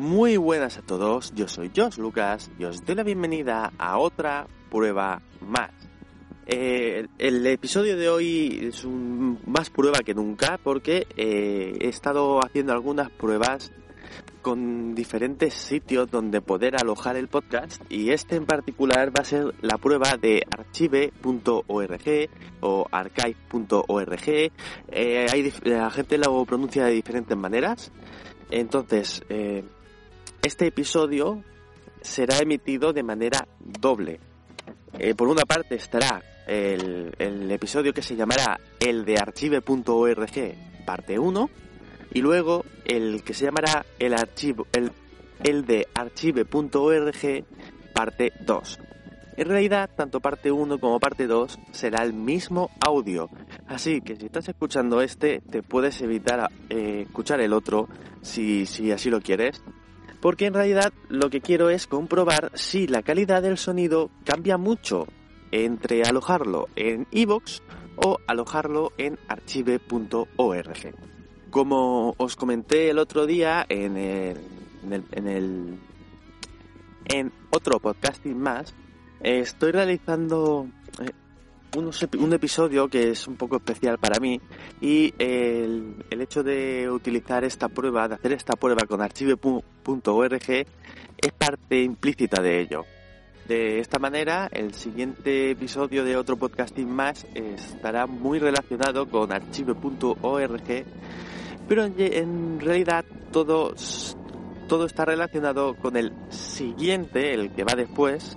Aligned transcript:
Muy 0.00 0.38
buenas 0.38 0.78
a 0.78 0.80
todos, 0.80 1.34
yo 1.34 1.46
soy 1.46 1.70
Josh 1.76 1.98
Lucas 1.98 2.50
y 2.58 2.64
os 2.64 2.82
doy 2.86 2.94
la 2.94 3.02
bienvenida 3.02 3.70
a 3.76 3.98
otra 3.98 4.46
prueba 4.70 5.20
más. 5.42 5.72
El 6.46 7.46
episodio 7.46 7.98
de 7.98 8.08
hoy 8.08 8.60
es 8.62 8.86
un, 8.86 9.38
más 9.44 9.68
prueba 9.68 9.98
que 9.98 10.14
nunca 10.14 10.58
porque 10.64 11.06
eh, 11.18 11.76
he 11.78 11.88
estado 11.88 12.40
haciendo 12.42 12.72
algunas 12.72 13.10
pruebas 13.10 13.72
con 14.40 14.94
diferentes 14.94 15.52
sitios 15.52 16.10
donde 16.10 16.40
poder 16.40 16.76
alojar 16.76 17.18
el 17.18 17.28
podcast 17.28 17.82
y 17.90 18.10
este 18.10 18.36
en 18.36 18.46
particular 18.46 19.10
va 19.10 19.20
a 19.20 19.24
ser 19.24 19.54
la 19.60 19.76
prueba 19.76 20.16
de 20.16 20.46
archive.org 20.50 22.30
o 22.62 22.86
archive.org. 22.90 24.50
Eh, 24.88 25.52
la 25.64 25.90
gente 25.90 26.16
lo 26.16 26.42
pronuncia 26.46 26.86
de 26.86 26.92
diferentes 26.92 27.36
maneras. 27.36 27.92
Entonces, 28.50 29.22
eh, 29.28 29.62
este 30.42 30.66
episodio 30.66 31.42
será 32.00 32.38
emitido 32.38 32.92
de 32.92 33.02
manera 33.02 33.46
doble. 33.58 34.20
Eh, 34.98 35.14
por 35.14 35.28
una 35.28 35.42
parte 35.42 35.74
estará 35.74 36.22
el, 36.46 37.50
episodio 37.50 37.92
que 37.92 38.02
se 38.02 38.16
llamará 38.16 38.58
el 38.80 39.04
de 39.04 39.18
archive.org 39.18 40.84
parte 40.84 41.18
1 41.18 41.50
y 42.14 42.20
luego 42.22 42.64
el 42.86 43.22
que 43.22 43.34
se 43.34 43.44
llamará 43.44 43.84
el, 43.98 44.14
archivo, 44.14 44.66
el, 44.72 44.90
el 45.44 45.64
de 45.64 45.86
archive.org 45.94 47.44
parte 47.94 48.32
2. 48.40 48.78
En 49.36 49.48
realidad, 49.48 49.88
tanto 49.96 50.20
parte 50.20 50.50
1 50.50 50.78
como 50.78 50.98
parte 50.98 51.26
2 51.26 51.58
será 51.70 52.02
el 52.02 52.12
mismo 52.12 52.70
audio, 52.80 53.30
así 53.68 54.00
que 54.00 54.16
si 54.16 54.26
estás 54.26 54.48
escuchando 54.48 55.00
este, 55.00 55.40
te 55.40 55.62
puedes 55.62 56.00
evitar 56.02 56.50
eh, 56.68 57.04
escuchar 57.06 57.40
el 57.40 57.52
otro 57.52 57.88
si, 58.22 58.66
si 58.66 58.90
así 58.90 59.08
lo 59.08 59.20
quieres, 59.20 59.62
porque 60.20 60.46
en 60.46 60.54
realidad 60.54 60.92
lo 61.08 61.30
que 61.30 61.40
quiero 61.40 61.70
es 61.70 61.86
comprobar 61.86 62.50
si 62.54 62.86
la 62.86 63.02
calidad 63.02 63.42
del 63.42 63.58
sonido 63.58 64.10
cambia 64.24 64.58
mucho 64.58 65.06
entre 65.50 66.02
alojarlo 66.02 66.68
en 66.76 67.06
iVoox 67.10 67.60
o 67.96 68.18
alojarlo 68.26 68.92
en 68.98 69.18
archive.org. 69.28 70.94
Como 71.50 72.14
os 72.18 72.36
comenté 72.36 72.90
el 72.90 72.98
otro 72.98 73.26
día 73.26 73.66
en 73.68 73.96
el, 73.96 74.36
en 74.84 74.92
el, 74.92 75.04
en, 75.12 75.28
el, 75.28 75.78
en 77.06 77.32
otro 77.50 77.80
podcasting 77.80 78.38
más, 78.38 78.74
estoy 79.20 79.72
realizando 79.72 80.68
un, 81.76 82.32
episodio 82.32 82.88
que 82.88 83.10
es 83.10 83.28
un 83.28 83.36
poco 83.36 83.56
especial 83.56 83.98
para 83.98 84.18
mí 84.18 84.40
y 84.80 85.14
el, 85.18 86.04
el, 86.10 86.20
hecho 86.20 86.42
de 86.42 86.90
utilizar 86.90 87.44
esta 87.44 87.68
prueba, 87.68 88.08
de 88.08 88.14
hacer 88.14 88.32
esta 88.32 88.54
prueba 88.54 88.82
con 88.86 89.00
archive.org 89.00 90.50
es 90.50 91.32
parte 91.36 91.82
implícita 91.82 92.42
de 92.42 92.60
ello. 92.60 92.84
De 93.46 93.80
esta 93.80 93.98
manera, 93.98 94.48
el 94.52 94.74
siguiente 94.74 95.50
episodio 95.50 96.04
de 96.04 96.16
otro 96.16 96.36
podcasting 96.36 96.88
más 96.88 97.26
estará 97.34 98.06
muy 98.06 98.38
relacionado 98.38 99.08
con 99.08 99.32
archive.org, 99.32 100.84
pero 101.68 101.84
en, 101.84 101.94
en 101.98 102.60
realidad 102.60 103.04
todo, 103.32 103.74
todo 104.68 104.86
está 104.86 105.04
relacionado 105.04 105.74
con 105.74 105.96
el 105.96 106.12
siguiente, 106.30 107.34
el 107.34 107.50
que 107.52 107.64
va 107.64 107.74
después, 107.74 108.36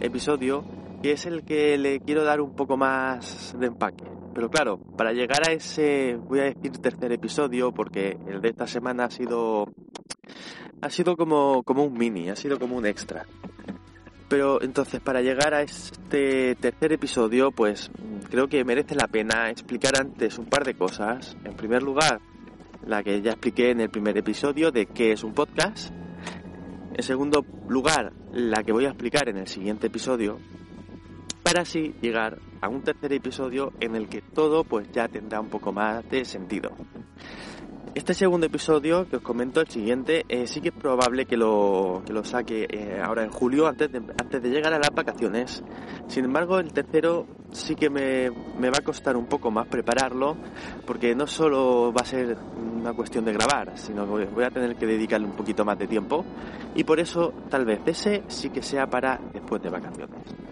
episodio, 0.00 0.64
que 1.02 1.12
es 1.12 1.26
el 1.26 1.44
que 1.44 1.78
le 1.78 2.00
quiero 2.00 2.24
dar 2.24 2.40
un 2.40 2.54
poco 2.54 2.76
más 2.76 3.54
de 3.58 3.66
empaque. 3.66 4.04
Pero 4.34 4.50
claro, 4.50 4.78
para 4.96 5.12
llegar 5.12 5.48
a 5.48 5.52
ese, 5.52 6.16
voy 6.16 6.40
a 6.40 6.44
decir 6.44 6.78
tercer 6.78 7.12
episodio, 7.12 7.72
porque 7.72 8.16
el 8.26 8.40
de 8.40 8.50
esta 8.50 8.66
semana 8.66 9.04
ha 9.04 9.10
sido, 9.10 9.66
ha 10.80 10.90
sido 10.90 11.16
como, 11.16 11.62
como 11.64 11.84
un 11.84 11.94
mini, 11.94 12.28
ha 12.28 12.36
sido 12.36 12.58
como 12.58 12.76
un 12.76 12.86
extra. 12.86 13.26
Pero 14.28 14.62
entonces, 14.62 15.00
para 15.00 15.22
llegar 15.22 15.54
a 15.54 15.62
este 15.62 16.54
tercer 16.56 16.92
episodio, 16.92 17.50
pues 17.50 17.90
creo 18.30 18.46
que 18.46 18.64
merece 18.64 18.94
la 18.94 19.08
pena 19.08 19.50
explicar 19.50 19.98
antes 19.98 20.38
un 20.38 20.46
par 20.46 20.64
de 20.64 20.74
cosas. 20.74 21.36
En 21.44 21.54
primer 21.54 21.82
lugar, 21.82 22.20
la 22.86 23.02
que 23.02 23.22
ya 23.22 23.32
expliqué 23.32 23.70
en 23.70 23.80
el 23.80 23.88
primer 23.88 24.18
episodio 24.18 24.70
de 24.70 24.86
qué 24.86 25.12
es 25.12 25.24
un 25.24 25.32
podcast. 25.32 25.92
En 26.94 27.02
segundo 27.02 27.44
lugar, 27.68 28.12
la 28.32 28.62
que 28.62 28.72
voy 28.72 28.84
a 28.84 28.88
explicar 28.88 29.28
en 29.28 29.38
el 29.38 29.46
siguiente 29.46 29.86
episodio, 29.86 30.38
para 31.48 31.62
así 31.62 31.94
llegar 32.02 32.38
a 32.60 32.68
un 32.68 32.82
tercer 32.82 33.10
episodio 33.14 33.72
en 33.80 33.96
el 33.96 34.06
que 34.10 34.20
todo 34.20 34.64
pues 34.64 34.86
ya 34.92 35.08
tendrá 35.08 35.40
un 35.40 35.48
poco 35.48 35.72
más 35.72 36.06
de 36.10 36.26
sentido. 36.26 36.72
Este 37.94 38.12
segundo 38.12 38.44
episodio 38.44 39.08
que 39.08 39.16
os 39.16 39.22
comento, 39.22 39.62
el 39.62 39.68
siguiente, 39.68 40.26
eh, 40.28 40.46
sí 40.46 40.60
que 40.60 40.68
es 40.68 40.74
probable 40.74 41.24
que 41.24 41.38
lo, 41.38 42.02
que 42.04 42.12
lo 42.12 42.22
saque 42.22 42.66
eh, 42.68 43.00
ahora 43.02 43.24
en 43.24 43.30
julio, 43.30 43.66
antes 43.66 43.90
de, 43.90 43.96
antes 43.96 44.42
de 44.42 44.50
llegar 44.50 44.74
a 44.74 44.78
las 44.78 44.90
vacaciones. 44.90 45.64
Sin 46.06 46.26
embargo, 46.26 46.58
el 46.58 46.70
tercero 46.70 47.26
sí 47.50 47.74
que 47.74 47.88
me, 47.88 48.30
me, 48.58 48.68
va 48.68 48.80
a 48.80 48.84
costar 48.84 49.16
un 49.16 49.24
poco 49.24 49.50
más 49.50 49.66
prepararlo, 49.68 50.36
porque 50.86 51.14
no 51.14 51.26
solo 51.26 51.94
va 51.94 52.02
a 52.02 52.04
ser 52.04 52.36
una 52.78 52.92
cuestión 52.92 53.24
de 53.24 53.32
grabar, 53.32 53.72
sino 53.78 54.04
que 54.04 54.26
voy 54.26 54.44
a 54.44 54.50
tener 54.50 54.76
que 54.76 54.86
dedicarle 54.86 55.26
un 55.26 55.34
poquito 55.34 55.64
más 55.64 55.78
de 55.78 55.86
tiempo. 55.86 56.26
Y 56.74 56.84
por 56.84 57.00
eso, 57.00 57.32
tal 57.48 57.64
vez 57.64 57.80
ese 57.86 58.24
sí 58.28 58.50
que 58.50 58.62
sea 58.62 58.86
para 58.86 59.18
después 59.32 59.62
de 59.62 59.70
vacaciones. 59.70 60.47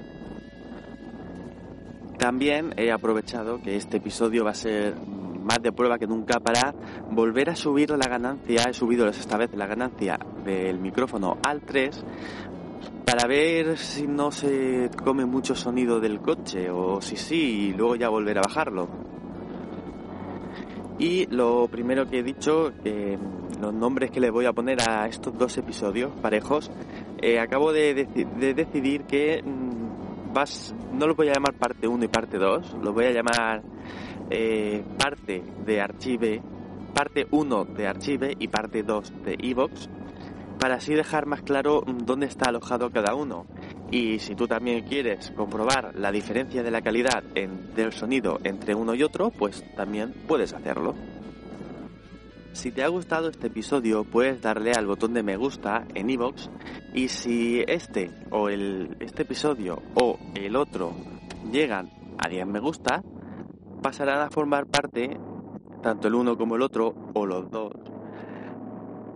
También 2.27 2.75
he 2.77 2.91
aprovechado 2.91 3.61
que 3.63 3.77
este 3.77 3.99
episodio 3.99 4.45
va 4.45 4.51
a 4.51 4.55
ser 4.55 4.97
más 5.45 5.63
de 5.63 5.71
prueba 5.71 5.97
que 5.97 6.09
nunca 6.09 6.41
para 6.41 6.75
volver 7.09 7.51
a 7.51 7.55
subir 7.55 7.91
la 7.91 8.09
ganancia, 8.09 8.65
he 8.69 8.75
subido 8.75 9.07
esta 9.07 9.37
vez 9.37 9.55
la 9.55 9.69
ganancia 9.69 10.19
del 10.45 10.81
micrófono 10.81 11.39
al 11.47 11.61
3 11.61 12.05
para 13.05 13.29
ver 13.29 13.79
si 13.79 14.09
no 14.09 14.33
se 14.33 14.91
come 15.05 15.25
mucho 15.25 15.55
sonido 15.55 16.01
del 16.01 16.19
coche 16.19 16.69
o 16.69 17.01
si 17.01 17.15
sí 17.15 17.69
y 17.69 17.73
luego 17.75 17.95
ya 17.95 18.09
volver 18.09 18.39
a 18.39 18.43
bajarlo. 18.43 18.89
Y 20.99 21.27
lo 21.27 21.69
primero 21.69 22.09
que 22.09 22.19
he 22.19 22.23
dicho, 22.25 22.73
los 23.61 23.73
nombres 23.73 24.11
que 24.11 24.19
le 24.19 24.31
voy 24.31 24.47
a 24.47 24.53
poner 24.53 24.79
a 24.89 25.07
estos 25.07 25.39
dos 25.39 25.57
episodios 25.59 26.11
parejos, 26.21 26.73
eh, 27.23 27.39
acabo 27.39 27.73
de, 27.73 27.95
deci 27.95 28.25
de, 28.25 28.53
decidir 28.53 29.05
que 29.05 29.45
no 30.93 31.07
lo 31.07 31.15
voy 31.15 31.29
a 31.29 31.33
llamar 31.33 31.55
parte 31.55 31.89
1 31.89 32.05
y 32.05 32.09
parte 32.09 32.37
2, 32.37 32.77
lo 32.83 32.93
voy 32.93 33.07
a 33.07 33.11
llamar 33.11 33.63
eh, 34.31 34.85
parte 34.99 35.43
de 35.65 36.43
parte 36.93 37.27
1 37.31 37.65
de 37.65 37.87
Archive 37.87 38.35
y 38.39 38.49
parte 38.49 38.83
2 38.83 39.25
de 39.25 39.37
Evox, 39.41 39.89
para 40.59 40.75
así 40.75 40.95
dejar 40.95 41.25
más 41.25 41.41
claro 41.41 41.83
dónde 41.87 42.27
está 42.27 42.51
alojado 42.51 42.91
cada 42.91 43.15
uno. 43.15 43.47
Y 43.91 44.19
si 44.19 44.35
tú 44.35 44.47
también 44.47 44.85
quieres 44.85 45.31
comprobar 45.31 45.95
la 45.95 46.13
diferencia 46.13 46.63
de 46.63 46.71
la 46.71 46.83
calidad 46.83 47.23
del 47.23 47.93
sonido 47.93 48.39
entre 48.45 48.75
uno 48.75 48.95
y 48.95 49.03
otro, 49.03 49.31
pues 49.31 49.65
también 49.75 50.13
puedes 50.27 50.53
hacerlo. 50.53 50.95
Si 52.57 52.73
te 52.73 52.83
ha 52.83 52.89
gustado 52.89 53.29
este 53.29 53.49
episodio, 53.49 54.05
puedes 54.05 54.41
darle 54.41 54.73
al 54.73 54.87
botón 54.87 55.13
de 55.13 55.23
me 55.23 55.37
gusta 55.37 55.87
en 55.95 56.09
iVoox 56.09 56.49
y 56.95 57.09
si 57.09 57.63
este 57.69 58.11
o 58.31 58.49
el, 58.49 58.97
este 58.99 59.25
episodio 59.25 59.83
o 59.95 60.19
el 60.35 60.57
otro 60.57 60.95
llegan 61.53 61.91
a 62.17 62.31
10 62.31 62.47
me 62.47 62.61
gusta, 62.61 63.03
pasarán 63.83 64.23
a 64.23 64.31
formar 64.31 64.65
parte, 64.69 65.21
tanto 65.83 66.09
el 66.09 66.15
uno 66.15 66.39
como 66.39 66.57
el 66.57 66.63
otro, 66.63 66.95
o 67.13 67.27
los 67.27 67.51
dos, 67.51 67.73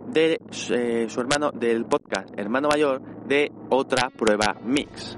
de 0.09 0.39
eh, 0.69 1.07
su 1.09 1.19
hermano, 1.19 1.49
del 1.49 1.85
podcast 1.85 2.29
hermano 2.37 2.69
mayor 2.69 3.01
de 3.25 3.51
otra 3.71 4.11
prueba 4.11 4.55
mix. 4.63 5.17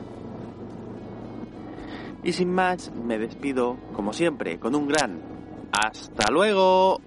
Y 2.23 2.31
sin 2.31 2.53
más, 2.53 2.89
me 2.89 3.19
despido, 3.19 3.75
como 3.91 4.13
siempre, 4.13 4.59
con 4.59 4.75
un 4.75 4.87
gran 4.87 5.21
hasta 5.73 6.31
luego. 6.31 7.01